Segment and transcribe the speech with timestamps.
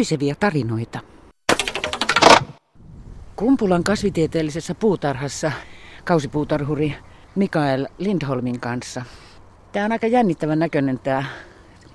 [0.00, 0.98] puisevia tarinoita.
[3.36, 5.52] Kumpulan kasvitieteellisessä puutarhassa
[6.04, 6.94] kausipuutarhuri
[7.34, 9.02] Mikael Lindholmin kanssa.
[9.72, 11.24] Tämä on aika jännittävän näköinen tämä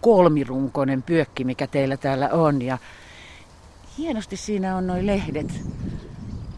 [0.02, 2.62] kolmirunkoinen pyökki, mikä teillä täällä on.
[2.62, 2.78] Ja
[3.98, 5.62] hienosti siinä on noin lehdet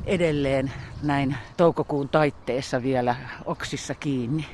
[0.05, 0.71] edelleen
[1.03, 4.45] näin toukokuun taitteessa vielä oksissa kiinni.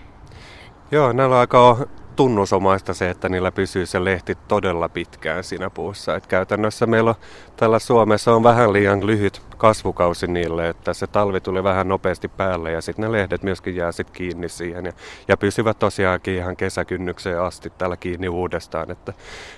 [0.91, 6.15] Joo, näillä on aika tunnusomaista se, että niillä pysyy se lehti todella pitkään siinä puussa.
[6.15, 7.15] Et käytännössä meillä on,
[7.55, 12.71] täällä Suomessa on vähän liian lyhyt kasvukausi niille, että se talvi tuli vähän nopeasti päälle
[12.71, 14.93] ja sitten ne lehdet myöskin jää sit kiinni siihen ja,
[15.27, 18.91] ja pysyvät tosiaankin ihan kesäkynnykseen asti täällä kiinni uudestaan.
[18.91, 19.13] Että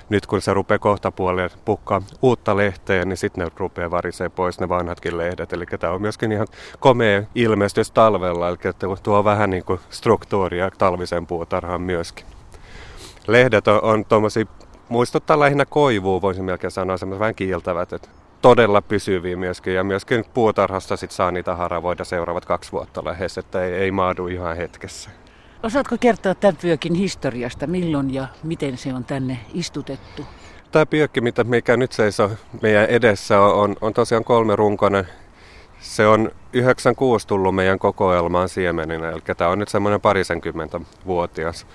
[0.09, 4.59] nyt kun se rupeaa kohta puolelle pukkaa uutta lehteä, niin sitten ne rupeaa varisee pois
[4.59, 5.53] ne vanhatkin lehdet.
[5.53, 6.48] Eli tämä on myöskin ihan
[6.80, 8.58] komea ilmestys talvella, eli
[9.03, 12.26] tuo vähän niin kuin struktuuria talvisen puutarhaan myöskin
[13.28, 14.45] lehdet on, on tuommoisia,
[14.90, 18.09] muistuttaa lähinnä koivua, voisin melkein sanoa, semmoiset vähän kiiltävät, että
[18.42, 19.73] todella pysyviä myöskin.
[19.73, 24.28] Ja myöskin puutarhasta sit saa niitä haravoida seuraavat kaksi vuotta lähes, että ei, ei maadu
[24.28, 25.09] ihan hetkessä.
[25.64, 30.26] Osaatko kertoa tämän pyökin historiasta, milloin ja miten se on tänne istutettu?
[30.72, 35.08] Tämä pyökki, mitä mikä nyt seisoo meidän edessä, on, on, on tosiaan kolme runkonen.
[35.80, 41.67] Se on 96 tullut meidän kokoelmaan siemeninä, eli tämä on nyt semmoinen parisenkymmentä vuotias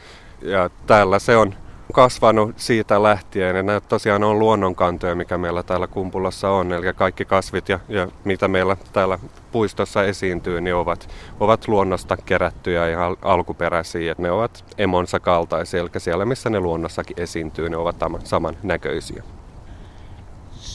[0.42, 1.54] ja täällä se on
[1.92, 3.56] kasvanut siitä lähtien.
[3.56, 6.72] Ja nämä tosiaan on luonnonkantoja, mikä meillä täällä Kumpulassa on.
[6.72, 9.18] Eli kaikki kasvit ja, ja mitä meillä täällä
[9.52, 11.08] puistossa esiintyy, niin ovat,
[11.40, 14.14] ovat luonnosta kerättyjä ja alkuperäisiä.
[14.18, 19.22] Ne ovat emonsa kaltaisia, eli siellä missä ne luonnossakin esiintyy, ne ovat saman näköisiä.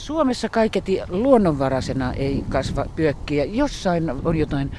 [0.06, 3.46] Suomessa kaiketi luonnonvaraisena ei kasva pyökkiä.
[3.46, 4.72] Jossain on jotain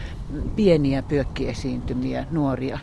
[0.57, 2.79] pieniä pyökkiesiintymiä, nuoria.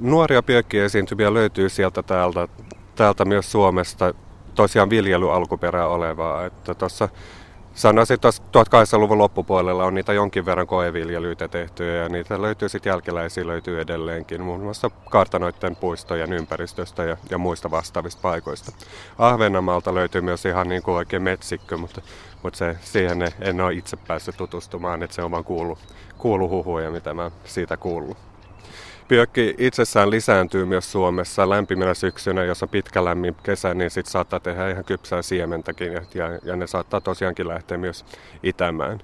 [0.00, 2.48] Nuoria pyökkiesiintymiä löytyy sieltä täältä,
[2.94, 4.14] täältä myös Suomesta,
[4.54, 6.46] tosiaan viljelyalkuperää olevaa.
[6.46, 7.08] Että tuossa
[7.78, 13.46] sanoisin, että 1800-luvun loppupuolella on niitä jonkin verran koeviljelyitä tehty ja niitä löytyy sitten jälkeläisiä
[13.46, 18.72] löytyy edelleenkin, muun muassa kartanoiden puistojen ympäristöstä ja, ja muista vastaavista paikoista.
[19.18, 22.02] Ahvenanmaalta löytyy myös ihan niin kuin oikein metsikkö, mutta,
[22.42, 25.78] mutta se, siihen en ole itse päässyt tutustumaan, että se on vaan kuullut,
[26.18, 28.16] kuullut huhuja, mitä mä siitä kuullut.
[29.08, 34.40] Pyökki itsessään lisääntyy myös Suomessa lämpimänä syksynä, jos on pitkä lämmin kesä, niin sitten saattaa
[34.40, 36.02] tehdä ihan kypsää siementäkin ja,
[36.44, 38.04] ja ne saattaa tosiaankin lähteä myös
[38.42, 39.00] itämään.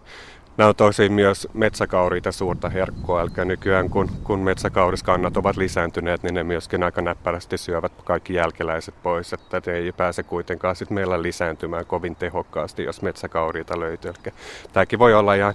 [0.56, 6.34] Nämä on tosi myös metsäkauriita suurta herkkua, eli nykyään kun, kun metsäkauriskannat ovat lisääntyneet, niin
[6.34, 11.22] ne myöskin aika näppärästi syövät kaikki jälkeläiset pois, että ne ei pääse kuitenkaan sit meillä
[11.22, 14.10] lisääntymään kovin tehokkaasti, jos metsäkauriita löytyy.
[14.10, 14.34] Eli
[14.72, 15.54] tämäkin voi olla ihan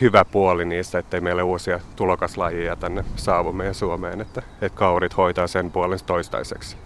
[0.00, 5.46] hyvä puoli niistä, ettei meille uusia tulokaslajia tänne saavu meidän Suomeen, että, että kaurit hoitaa
[5.46, 6.76] sen puolen toistaiseksi.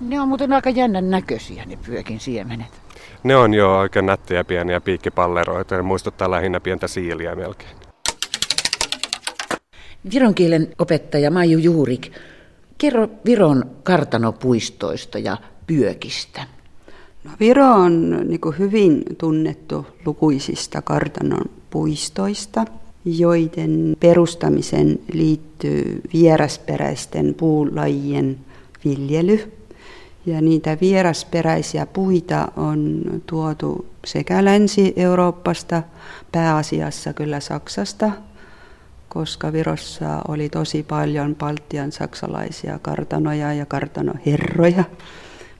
[0.00, 2.85] Ne on muuten aika jännän näköisiä ne pyökin siemenet.
[3.26, 7.70] Ne on jo oikein nättejä pieniä piikkipalleroita ja muistuttaa lähinnä pientä siiliä melkein.
[10.12, 12.12] Viron kielen opettaja Maiju Juurik,
[12.78, 16.46] kerro Viron kartanopuistoista ja pyökistä.
[17.24, 22.64] No, Viro on niin hyvin tunnettu lukuisista kartanon puistoista,
[23.04, 28.38] joiden perustamisen liittyy vierasperäisten puulajien
[28.84, 29.52] viljely.
[30.26, 35.82] Ja niitä vierasperäisiä puita on tuotu sekä Länsi-Euroopasta,
[36.32, 38.10] pääasiassa kyllä Saksasta,
[39.08, 44.84] koska Virossa oli tosi paljon Baltian saksalaisia kartanoja ja kartanoherroja,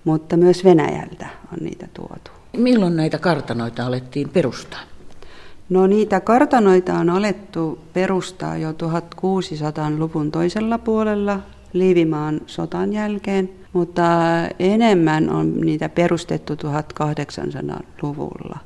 [0.05, 2.31] mutta myös Venäjältä on niitä tuotu.
[2.57, 4.81] Milloin näitä kartanoita alettiin perustaa?
[5.69, 11.41] No niitä kartanoita on alettu perustaa jo 1600-luvun toisella puolella
[11.73, 14.03] Liivimaan sotan jälkeen, mutta
[14.59, 18.59] enemmän on niitä perustettu 1800-luvulla.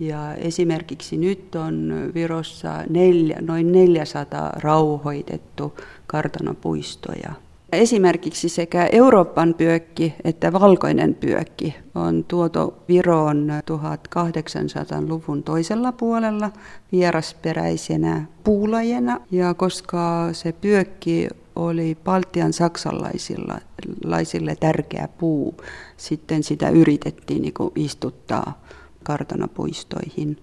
[0.00, 5.74] Ja esimerkiksi nyt on Virossa neljä, noin 400 rauhoitettu
[6.06, 7.32] kartanopuistoja.
[7.72, 16.50] Esimerkiksi sekä Euroopan pyökki että valkoinen pyökki on tuotu Viroon 1800-luvun toisella puolella
[16.92, 19.20] vierasperäisenä puulajena.
[19.30, 25.54] Ja koska se pyökki oli Baltian saksalaisille tärkeä puu,
[25.96, 28.62] sitten sitä yritettiin niin kuin istuttaa
[29.02, 30.38] kartanopuistoihin.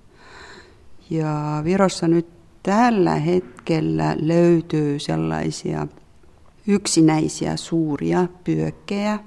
[1.09, 2.27] Ja Virossa nyt
[2.63, 5.87] tällä hetkellä löytyy sellaisia
[6.67, 9.19] yksinäisiä suuria pyökkejä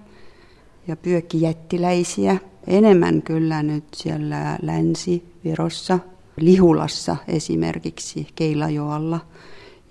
[0.88, 2.36] ja pyökkijättiläisiä.
[2.66, 5.98] Enemmän kyllä nyt siellä Länsi-Virossa,
[6.36, 9.20] Lihulassa esimerkiksi Keilajoalla.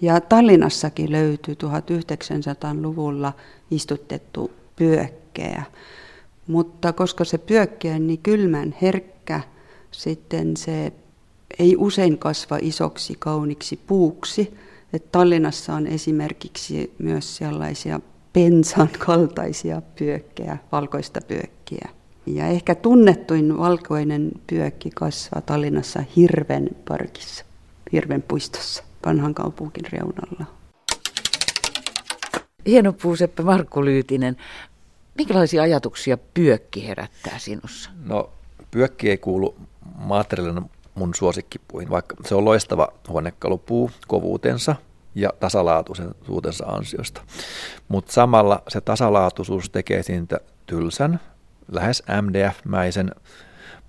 [0.05, 3.33] Ja Tallinnassakin löytyy 1900-luvulla
[3.71, 5.63] istutettu pyökkejä.
[6.47, 9.41] mutta koska se pyökki on niin kylmän herkkä,
[9.91, 10.93] sitten se
[11.59, 14.53] ei usein kasva isoksi kauniksi puuksi.
[14.93, 17.99] Et Tallinnassa on esimerkiksi myös sellaisia
[18.33, 21.89] pensan kaltaisia pyökkejä, valkoista pyökkiä.
[22.25, 27.45] Ja ehkä tunnettuin valkoinen pyökki kasvaa Tallinnassa Hirven parkissa,
[27.91, 30.45] Hirven puistossa, vanhan kaupunkin reunalla.
[32.65, 34.37] Hieno puuseppä Markku Lyytinen.
[35.15, 37.89] Minkälaisia ajatuksia pyökki herättää sinussa?
[38.03, 38.29] No,
[38.71, 39.55] pyökki ei kuulu
[39.95, 40.61] materiaalina
[40.95, 44.75] mun suosikkipuihin, vaikka se on loistava huonekalupuu kovuutensa
[45.15, 47.21] ja tasalaatuisuutensa ansiosta.
[47.87, 51.19] Mutta samalla se tasalaatuisuus tekee siitä tylsän,
[51.71, 53.11] lähes MDF-mäisen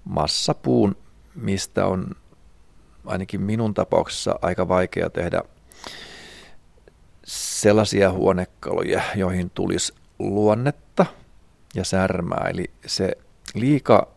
[0.05, 0.97] massapuun,
[1.35, 2.11] mistä on
[3.07, 5.43] ainakin minun tapauksessa aika vaikea tehdä
[7.27, 11.07] sellaisia huonekaluja, joihin tulisi luonnetta
[11.75, 12.49] ja särmää.
[12.51, 13.13] Eli se
[13.55, 14.09] liika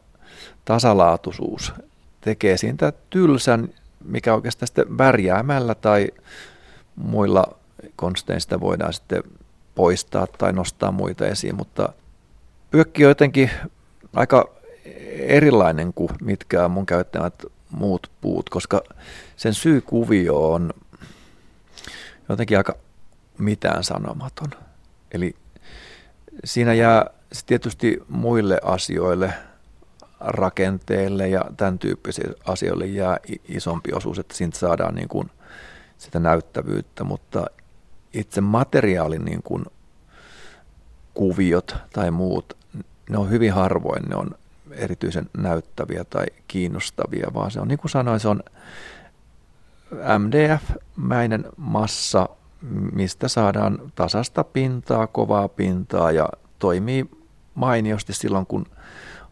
[0.66, 1.74] tasalaatuisuus
[2.22, 3.70] tekee siitä tylsän,
[4.06, 6.08] mikä oikeastaan sitten värjäämällä tai
[6.96, 7.46] muilla
[7.96, 9.24] konstein sitä voidaan sitten
[9.76, 11.94] poistaa tai nostaa muita esiin, mutta
[12.72, 13.52] pyökki on jotenkin
[14.16, 14.50] aika
[15.20, 18.82] erilainen kuin mitkä mun käyttämät muut puut, koska
[19.36, 20.74] sen syykuvio on
[22.30, 22.76] jotenkin aika
[23.38, 24.50] mitään sanomaton.
[25.12, 25.36] Eli
[26.44, 27.06] siinä jää
[27.46, 29.34] tietysti muille asioille,
[30.20, 33.18] rakenteille ja tämän tyyppisille asioille jää
[33.48, 35.32] isompi osuus, että siitä saadaan niin kuin
[35.98, 37.46] sitä näyttävyyttä, mutta
[38.14, 39.66] itse materiaalin niin kuin
[41.14, 42.58] kuviot tai muut,
[43.10, 44.36] ne on hyvin harvoin, ne on
[44.72, 48.44] erityisen näyttäviä tai kiinnostavia, vaan se on niin kuin sanoin, se on
[50.18, 52.30] MDF-mäinen massa,
[52.94, 56.30] mistä saadaan tasasta pintaa, kovaa pintaa ja
[56.60, 57.10] toimii
[57.56, 58.66] mainiosti silloin, kun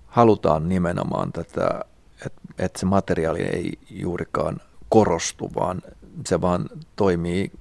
[0.07, 1.81] halutaan nimenomaan tätä,
[2.25, 4.57] että et se materiaali ei juurikaan
[4.89, 5.81] korostu, vaan
[6.25, 7.51] se vaan toimii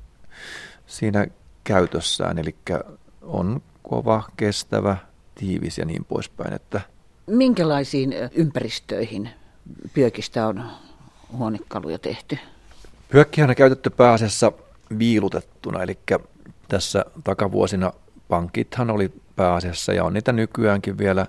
[0.86, 1.26] siinä
[1.64, 2.56] käytössään, eli
[3.22, 4.96] on kova, kestävä,
[5.34, 6.52] tiivis ja niin poispäin.
[6.52, 6.80] Että
[7.26, 9.30] Minkälaisiin ympäristöihin
[9.94, 10.62] pyökistä on
[11.32, 12.38] huonekaluja tehty?
[13.08, 14.52] Pyökkihän on käytetty pääasiassa
[14.98, 15.98] viilutettuna, eli
[16.68, 17.92] tässä takavuosina
[18.28, 21.26] pankithan oli pääasiassa ja on niitä nykyäänkin vielä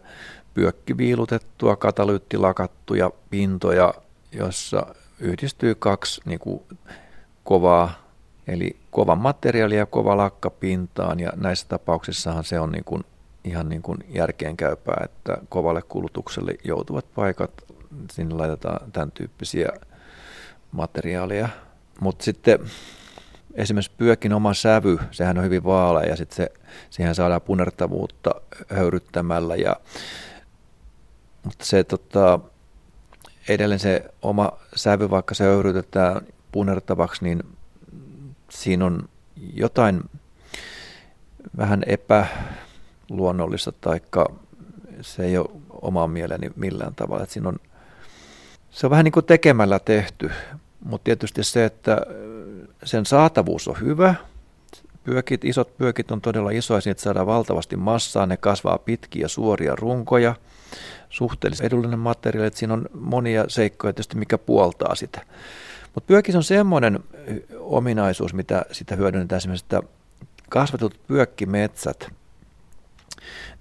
[0.53, 3.93] pyökkiviilutettua, katalyyttilakattuja pintoja,
[4.31, 4.85] jossa
[5.19, 6.61] yhdistyy kaksi niin kuin,
[7.43, 7.93] kovaa,
[8.47, 13.03] eli kova materiaali ja kova lakka pintaan, ja näissä tapauksissahan se on niin kuin,
[13.43, 17.51] ihan niin kuin järkeenkäypää, että kovalle kulutukselle joutuvat paikat,
[18.11, 19.69] sinne laitetaan tämän tyyppisiä
[20.71, 21.49] materiaaleja.
[21.99, 22.59] Mutta sitten
[23.53, 26.51] esimerkiksi pyökin oma sävy, sehän on hyvin vaalea ja sitten se,
[26.89, 28.31] siihen saadaan punertavuutta
[28.69, 29.55] höyryttämällä.
[29.55, 29.75] Ja,
[31.43, 32.39] mutta se tota,
[33.47, 37.43] edelleen se oma sävy, vaikka se höyrytetään punertavaksi, niin
[38.49, 39.09] siinä on
[39.53, 40.01] jotain
[41.57, 41.83] vähän
[43.07, 44.25] epäluonnollista, taikka
[45.01, 45.49] se ei ole
[45.81, 47.23] oma mieleni millään tavalla.
[47.23, 47.57] Että siinä on,
[48.71, 50.31] se on vähän niin kuin tekemällä tehty,
[50.85, 52.01] mutta tietysti se, että
[52.83, 54.15] sen saatavuus on hyvä.
[55.03, 60.35] Pyökit, isot pyökit on todella isoja, että saadaan valtavasti massaa, ne kasvaa pitkiä suoria runkoja,
[61.09, 65.21] suhteellisen edullinen materiaali, että siinä on monia seikkoja tietysti, mikä puoltaa sitä.
[65.95, 66.99] Mutta pyökis on semmoinen
[67.59, 69.81] ominaisuus, mitä sitä hyödynnetään esimerkiksi, että
[70.49, 72.09] kasvatut pyökkimetsät,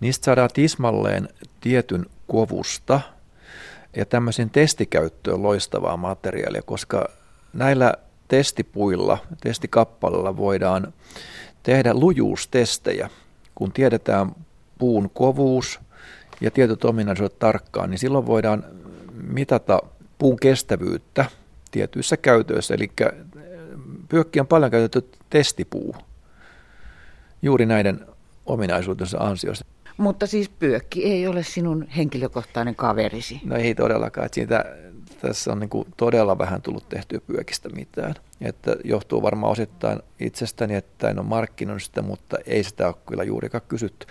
[0.01, 1.29] niistä saadaan tismalleen
[1.61, 3.01] tietyn kovusta
[3.97, 7.09] ja tämmöisen testikäyttöön loistavaa materiaalia, koska
[7.53, 7.95] näillä
[8.29, 10.93] testipuilla, testikappaleilla voidaan
[11.63, 13.11] tehdä lujuustestejä.
[13.55, 14.33] Kun tiedetään
[14.79, 15.81] puun kovuus
[16.41, 18.65] ja tietyt ominaisuudet tarkkaan, niin silloin voidaan
[19.13, 19.83] mitata
[20.19, 21.25] puun kestävyyttä
[21.71, 22.75] tietyissä käytöissä.
[22.75, 22.91] Eli
[24.09, 25.97] pyökki on paljon käytetty testipuu
[27.43, 28.07] juuri näiden
[28.47, 29.65] ominaisuutensa ansiosta.
[29.97, 33.41] Mutta siis pyökki ei ole sinun henkilökohtainen kaverisi.
[33.45, 34.29] No ei todellakaan.
[34.33, 34.65] Siitä,
[35.21, 38.15] tässä on niin kuin todella vähän tullut tehtyä pyökistä mitään.
[38.41, 43.25] Että johtuu varmaan osittain itsestäni, että en ole markkinoinut sitä, mutta ei sitä ole kyllä
[43.25, 44.07] juurikaan kysytty.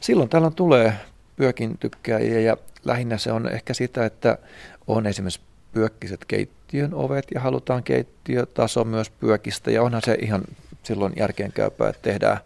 [0.00, 0.92] Silloin täällä tulee
[1.36, 4.38] pyökin tykkääjiä ja lähinnä se on ehkä sitä, että
[4.86, 5.40] on esimerkiksi
[5.72, 10.42] pyökkiset keittiön ovet ja halutaan keittiötaso myös pyökistä ja onhan se ihan
[10.88, 12.38] silloin järkeenkäypää, että tehdään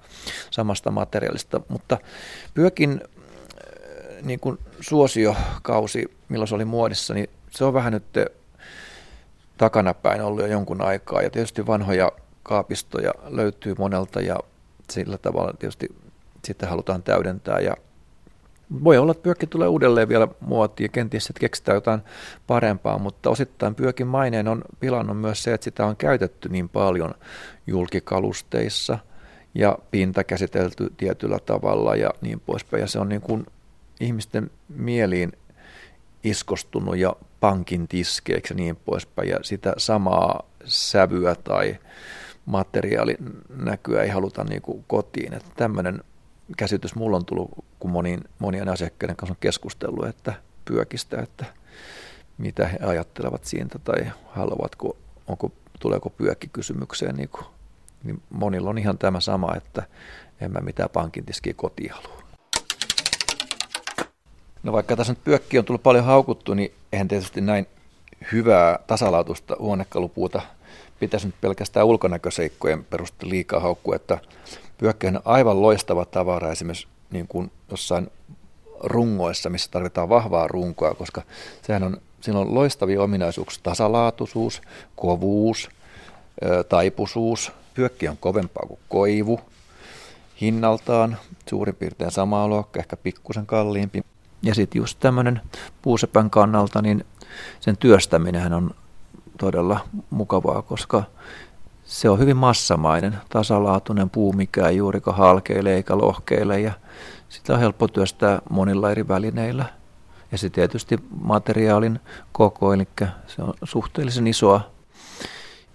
[0.51, 1.61] samasta materiaalista.
[1.69, 1.99] Mutta
[2.55, 8.05] pyökin äh, niin kuin suosiokausi, milloin se oli muodissa, niin se on vähän nyt
[9.59, 11.23] takanapäin ollut jo jonkun aikaa.
[11.23, 14.37] Ja tietysti vanhoja kaapistoja löytyy monelta ja
[14.91, 15.89] sillä tavalla tietysti
[16.45, 17.77] sitten halutaan täydentää ja
[18.85, 22.01] Voi olla, että pyökki tulee uudelleen vielä muotiin ja kenties että keksitään jotain
[22.47, 27.15] parempaa, mutta osittain pyökin maineen on pilannut myös se, että sitä on käytetty niin paljon
[27.67, 28.99] julkikalusteissa
[29.55, 32.81] ja pinta käsitelty tietyllä tavalla ja niin poispäin.
[32.81, 33.47] Ja se on niin kuin
[34.01, 35.33] ihmisten mieliin
[36.25, 39.29] iskostunut ja pankin tiskeeksi ja niin poispäin.
[39.29, 41.77] Ja sitä samaa sävyä tai
[42.47, 45.35] materiaalinäkyä ei haluta niin kuin kotiin.
[45.35, 46.01] Että tämmöinen
[46.57, 51.45] käsitys mulla on tullut, kun monin, monien asiakkaiden kanssa on keskustellut, että pyökistä, että
[52.39, 54.97] mitä he ajattelevat siitä tai haluavatko,
[55.29, 57.45] onko, tuleeko pyökki kysymykseen, niin, kuin,
[58.05, 59.83] niin monilla on ihan tämä sama, että
[60.41, 62.23] en mä mitään pankin tiskiä kotiin halua.
[64.63, 67.67] No vaikka tässä nyt pyökki on tullut paljon haukuttu, niin eihän tietysti näin
[68.33, 70.43] hyvää tasalaatuista huonekalupuuta
[71.03, 74.19] pitäisi nyt pelkästään ulkonäköseikkojen perusteella liikaa haukkua, että
[74.83, 78.11] pyökkähän on aivan loistava tavara esimerkiksi niin kuin jossain
[78.81, 81.23] rungoissa, missä tarvitaan vahvaa runkoa, koska
[81.63, 84.63] sehän on, siinä on loistavia ominaisuuksia, tasalaatuisuus,
[84.97, 85.71] kovuus,
[86.69, 87.53] taipuisuus.
[87.75, 89.41] Pyökki on kovempaa kuin koivu,
[90.41, 91.17] hinnaltaan
[91.49, 94.03] suurin piirtein samaa luokkaa, ehkä pikkusen kalliimpi.
[94.43, 95.41] Ja sitten just tämmöinen
[95.83, 97.05] puusepän kannalta, niin
[97.61, 98.71] sen työstäminen on
[99.39, 101.03] todella mukavaa, koska
[101.93, 106.73] se on hyvin massamainen, tasalaatuinen puu, mikä ei juurikaan halkeile eikä lohkeile ja
[107.29, 109.65] sitä on helppo työstää monilla eri välineillä.
[110.33, 112.01] Ja se tietysti materiaalin
[112.33, 112.89] koko, eli
[113.27, 114.61] se on suhteellisen isoa,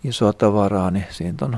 [0.04, 1.58] isoa tavaraa, niin siitä on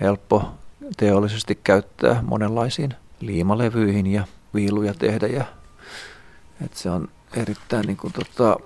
[0.00, 0.50] helppo
[0.96, 4.24] teollisesti käyttää monenlaisiin liimalevyihin ja
[4.54, 5.26] viiluja tehdä.
[5.26, 5.44] Ja,
[6.64, 8.56] että se on erittäin niin kuin, tota,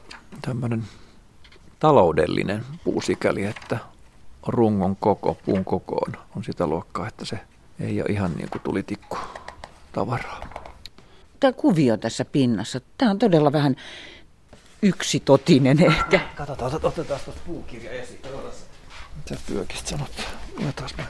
[1.78, 3.91] taloudellinen puu sikäli, että
[4.46, 7.38] rungon koko, puun koko on, on sitä luokkaa, että se
[7.80, 9.18] ei ole ihan niin kuin tulitikku
[9.92, 10.40] tavaraa.
[11.40, 13.76] Tämä kuvio tässä pinnassa, tämä on todella vähän
[14.82, 16.20] yksitotinen ehkä.
[16.34, 18.20] Katsotaan, otetaan tuosta puukirja esiin.
[19.16, 20.10] Mitä pyökistä sanot?
[20.58, 21.04] Luetaan mä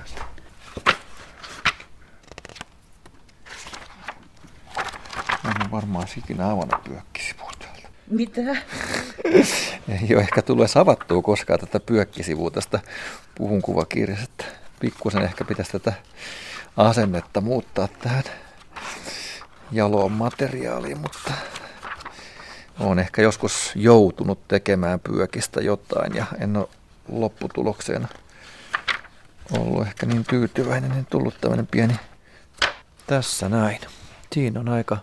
[5.44, 6.88] Mä en varmaan ikinä avannut.
[8.10, 8.40] Mitä?
[9.88, 12.80] Ei ole ehkä tullut avattua koskaan tätä pyökkisivua tästä
[13.34, 14.44] puhunkuvakirjasta.
[14.80, 15.92] Pikkusen ehkä pitäisi tätä
[16.76, 18.24] asennetta muuttaa tähän
[19.72, 21.32] jaloon materiaaliin, mutta
[22.80, 26.68] olen ehkä joskus joutunut tekemään pyökistä jotain ja en ole
[27.08, 28.08] lopputulokseen
[29.58, 31.94] ollut ehkä niin tyytyväinen, niin tullut tämmöinen pieni
[33.06, 33.80] tässä näin.
[34.32, 34.98] Siinä on aika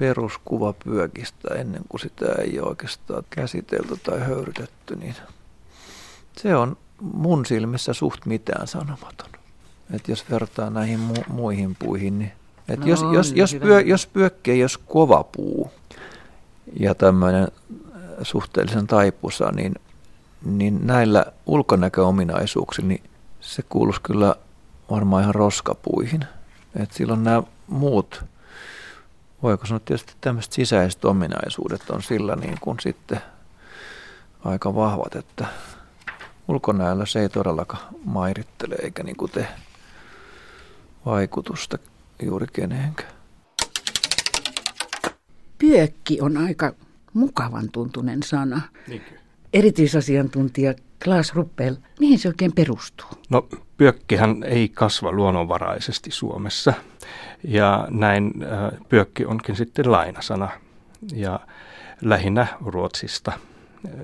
[0.00, 5.14] peruskuva pyökistä ennen kuin sitä ei ole oikeastaan käsitelty tai höyrytetty, niin
[6.36, 9.30] se on mun silmissä suht mitään sanomaton.
[9.94, 12.32] Et jos vertaa näihin mu- muihin puihin, niin
[12.68, 15.70] et no, jos, jos, jos, pyö, jos pyökki ei olisi kova puu
[16.80, 19.74] ja tämmöinen äh, suhteellisen taipusa, niin,
[20.44, 23.02] niin näillä ulkonäköominaisuuksilla niin
[23.40, 24.34] se kuuluisi kyllä
[24.90, 26.24] varmaan ihan roskapuihin.
[26.76, 28.24] Et silloin nämä muut
[29.42, 33.20] voiko sanoa tietysti tämmöiset sisäiset ominaisuudet on sillä niin kuin sitten
[34.44, 35.46] aika vahvat, että
[36.48, 39.48] ulkonäöllä se ei todellakaan mairittele eikä niin kuin tee
[41.06, 41.78] vaikutusta
[42.22, 43.12] juuri keneenkään.
[45.58, 46.72] Pyökki on aika
[47.12, 48.60] mukavan tuntunen sana.
[48.88, 49.10] Niinkö?
[49.52, 53.08] Erityisasiantuntija Klaas Ruppel, mihin se oikein perustuu?
[53.30, 56.72] No pyökkihän ei kasva luonnonvaraisesti Suomessa
[57.44, 60.48] ja näin äh, pyökki onkin sitten lainasana
[61.12, 61.40] ja
[62.02, 63.32] lähinnä Ruotsista.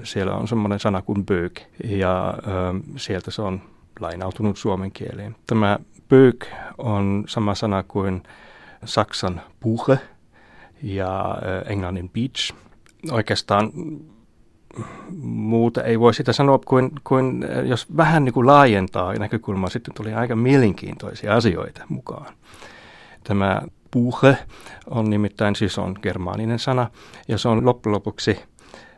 [0.03, 3.62] Siellä on semmoinen sana kuin bög ja äh, sieltä se on
[4.00, 5.37] lainautunut suomen kieleen.
[5.47, 6.45] Tämä bög
[6.79, 8.23] on sama sana kuin
[8.85, 9.99] saksan puhe
[10.83, 12.55] ja äh, englannin beach.
[13.11, 13.73] Oikeastaan
[15.23, 20.14] muuta ei voi sitä sanoa kuin, kuin jos vähän niin kuin laajentaa näkökulmaa, sitten tuli
[20.14, 22.35] aika mielenkiintoisia asioita mukaan.
[23.25, 24.38] Tämä puhe
[24.90, 26.90] on nimittäin siis on germaaninen sana
[27.28, 28.40] ja se on loppujen lopuksi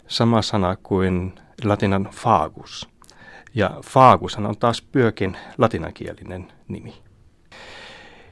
[0.06, 1.32] sama sana kuin
[1.64, 2.88] latinan fagus.
[3.54, 6.94] Ja fagus on taas pyökin latinankielinen nimi.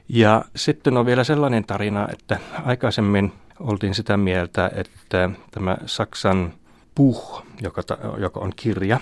[0.09, 6.53] Ja sitten on vielä sellainen tarina, että aikaisemmin oltiin sitä mieltä, että tämä Saksan
[6.97, 7.81] puh, joka,
[8.17, 8.99] joka on kirja,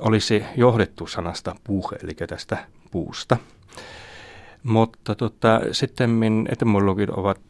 [0.00, 3.36] olisi johdettu sanasta puh, eli tästä puusta.
[4.62, 7.40] Mutta tota, sitten etymologit ovat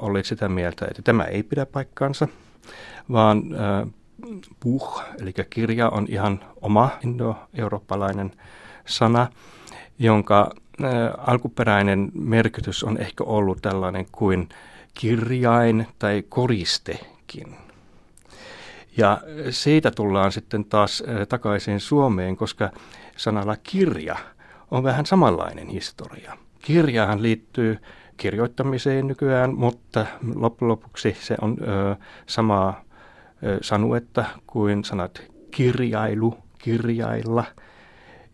[0.00, 2.28] olleet sitä mieltä, että tämä ei pidä paikkaansa,
[3.12, 3.92] vaan äh,
[4.60, 8.32] puh, eli kirja, on ihan oma indo-eurooppalainen
[8.86, 9.26] sana,
[9.98, 10.50] jonka
[10.84, 10.90] äh,
[11.26, 14.48] alkuperäinen merkitys on ehkä ollut tällainen kuin
[14.94, 17.65] kirjain tai koristekin.
[18.96, 22.70] Ja siitä tullaan sitten taas takaisin Suomeen, koska
[23.16, 24.16] sanalla kirja
[24.70, 26.36] on vähän samanlainen historia.
[26.62, 27.78] Kirjahan liittyy
[28.16, 32.84] kirjoittamiseen nykyään, mutta loppujen lopuksi se on ö, samaa
[33.44, 37.44] ö, sanuetta kuin sanat kirjailu, kirjailla.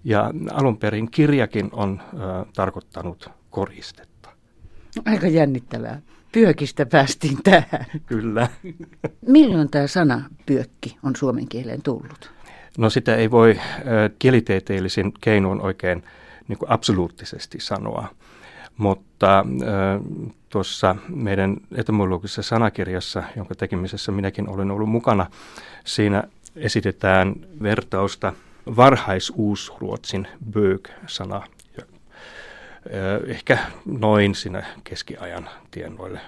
[0.05, 2.17] Ja alun perin kirjakin on ö,
[2.57, 4.31] tarkoittanut koristetta.
[5.05, 6.01] Aika jännittävää.
[6.33, 7.87] Pyökistä päästiin tähän.
[8.07, 8.49] Kyllä.
[9.27, 12.31] Milloin tämä sana pyökki on suomen kieleen tullut?
[12.79, 13.61] No sitä ei voi
[14.19, 16.05] kielitieteellisin keinoin oikein
[16.49, 18.09] niin kuin absoluuttisesti sanoa.
[18.77, 19.47] Mutta äh,
[20.49, 25.27] tuossa meidän etymologisessa sanakirjassa, jonka tekemisessä minäkin olen ollut mukana,
[25.85, 26.25] siinä
[26.57, 28.33] esitetään vertausta
[28.77, 31.43] varhaisuusruotsin bög-sana,
[33.27, 36.21] ehkä noin siinä keskiajan tienoille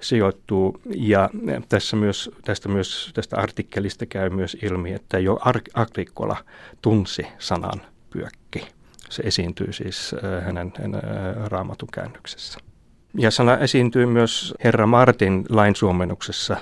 [0.00, 0.80] sijoittuu.
[0.94, 1.30] Ja
[1.68, 5.38] tässä myös, tästä, myös, tästä artikkelista käy myös ilmi, että jo
[5.74, 6.36] Agrikola
[6.82, 8.68] tunsi sanan pyökki.
[9.10, 10.14] Se esiintyy siis
[10.44, 11.02] hänen, hänen
[11.46, 12.58] raamatun käännöksessä.
[13.14, 16.56] Ja sana esiintyy myös herra Martin lainsuomennuksessa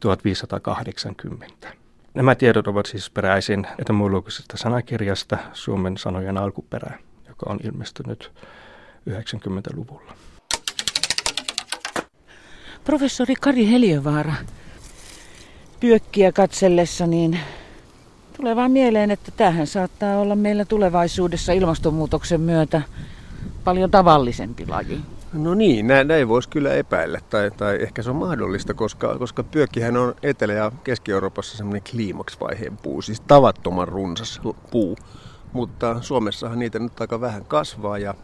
[0.00, 1.68] 1580.
[2.14, 6.98] Nämä tiedot ovat siis peräisin etymologisesta sanakirjasta Suomen sanojen alkuperä,
[7.42, 8.32] joka on ilmestynyt
[9.10, 10.12] 90-luvulla.
[12.84, 14.34] Professori Kari Heliövaara,
[15.80, 17.38] pyökkiä katsellessa, niin
[18.36, 22.82] tulee vaan mieleen, että tähän saattaa olla meillä tulevaisuudessa ilmastonmuutoksen myötä
[23.64, 25.00] paljon tavallisempi laji.
[25.32, 29.42] No niin, näin, näin voisi kyllä epäillä, tai, tai ehkä se on mahdollista, koska, koska
[29.44, 34.96] pyökkihän on Etelä- ja Keski-Euroopassa semmoinen kliimaksvaiheen puu, siis tavattoman runsas puu.
[35.52, 38.14] Mutta Suomessahan niitä nyt aika vähän kasvaa ja,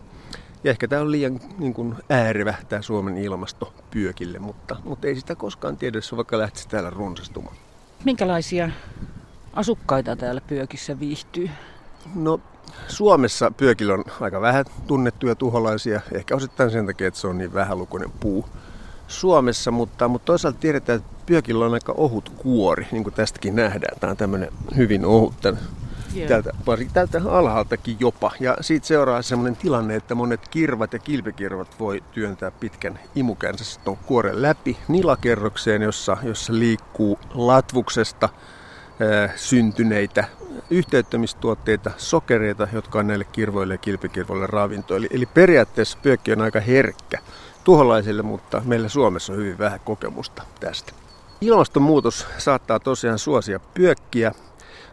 [0.64, 5.16] ja ehkä tämä on liian niin kuin äärevä tämä Suomen ilmasto pyökille, mutta, mutta ei
[5.16, 7.56] sitä koskaan tiedä, jos vaikka lähtisi täällä runsastumaan.
[8.04, 8.70] Minkälaisia
[9.52, 11.50] asukkaita täällä pyökissä viihtyy?
[12.14, 12.40] No
[12.88, 17.54] Suomessa pyökillä on aika vähän tunnettuja tuholaisia, ehkä osittain sen takia, että se on niin
[17.54, 18.48] vähälukuinen puu.
[19.08, 24.00] Suomessa, mutta, mutta toisaalta tiedetään, että pyökillä on aika ohut kuori, niin kuin tästäkin nähdään.
[24.00, 25.60] Tämä on tämmöinen hyvin ohut tämän,
[26.29, 28.31] täältä, varsinkin täältä alhaaltakin jopa.
[28.40, 33.97] Ja siitä seuraa sellainen tilanne, että monet kirvat ja kilpikirvat voi työntää pitkän imukänsä tuon
[33.97, 38.29] kuoren läpi nilakerrokseen, jossa, jossa liikkuu latvuksesta
[39.37, 40.25] syntyneitä
[40.71, 44.97] yhteyttämistuotteita, sokereita, jotka on näille kirvoille ja kilpikirvoille ravinto.
[44.97, 47.18] Eli, eli periaatteessa pyökki on aika herkkä
[47.64, 50.92] tuholaisille, mutta meillä Suomessa on hyvin vähän kokemusta tästä.
[51.40, 54.33] Ilmastonmuutos saattaa tosiaan suosia pyökkiä,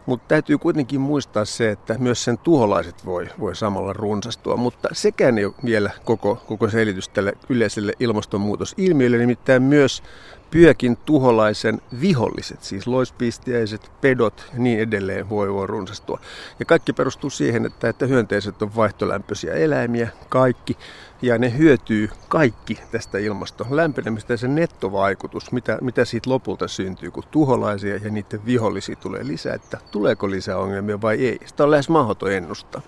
[0.06, 4.56] mutta täytyy kuitenkin muistaa se, että myös sen tuholaiset voi, voi samalla runsastua.
[4.56, 10.02] Mutta sekään ei ole vielä koko, koko selitys tälle yleiselle ilmastonmuutosilmiölle, nimittäin myös
[10.50, 16.20] pyökin tuholaisen viholliset, siis loispistiäiset, pedot ja niin edelleen voi, voi runsastua.
[16.58, 20.76] Ja kaikki perustuu siihen, että, että hyönteiset on vaihtolämpöisiä eläimiä, kaikki,
[21.22, 27.10] ja ne hyötyy kaikki tästä ilmaston lämpenemistä ja se nettovaikutus, mitä, mitä siitä lopulta syntyy,
[27.10, 31.38] kun tuholaisia ja niiden vihollisia tulee lisää, että tuleeko lisää ongelmia vai ei.
[31.46, 32.80] Sitä on lähes mahdoton ennustaa.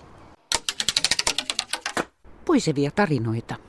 [2.45, 3.68] Puisevia tarinoita.